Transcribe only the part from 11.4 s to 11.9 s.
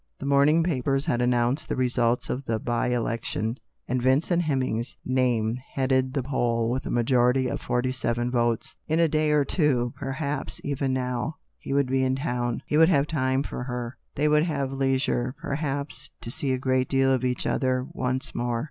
he would